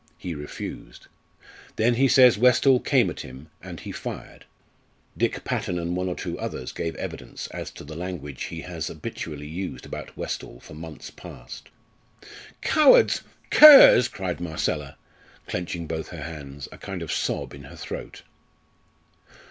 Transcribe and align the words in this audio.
He 0.17 0.33
refused. 0.33 1.05
Then 1.75 1.93
he 1.93 2.07
says 2.07 2.35
Westall 2.35 2.79
came 2.79 3.07
at 3.11 3.19
him, 3.19 3.49
and 3.61 3.79
he 3.81 3.91
fired. 3.91 4.45
Dick 5.15 5.43
Patton 5.43 5.77
and 5.77 5.95
one 5.95 6.09
or 6.09 6.15
two 6.15 6.39
others 6.39 6.71
gave 6.71 6.95
evidence 6.95 7.45
as 7.49 7.69
to 7.69 7.83
the 7.83 7.95
language 7.95 8.45
he 8.45 8.61
has 8.61 8.87
habitually 8.87 9.45
used 9.45 9.85
about 9.85 10.17
Westall 10.17 10.59
for 10.59 10.73
months 10.73 11.11
past." 11.11 11.69
"Cowards 12.63 13.21
curs!" 13.51 14.07
cried 14.07 14.41
Marcella, 14.41 14.97
clenching 15.45 15.85
both 15.85 16.07
her 16.07 16.23
hands, 16.23 16.67
a 16.71 16.79
kind 16.79 17.03
of 17.03 17.11
sob 17.11 17.53
in 17.53 17.65
her 17.65 17.75
throat. 17.75 18.23